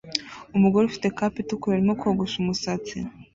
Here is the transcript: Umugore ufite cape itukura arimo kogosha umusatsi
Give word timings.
Umugore 0.55 0.83
ufite 0.85 1.07
cape 1.17 1.37
itukura 1.41 1.73
arimo 1.75 1.93
kogosha 2.01 2.35
umusatsi 2.39 2.97